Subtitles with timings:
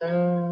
[0.00, 0.45] 噔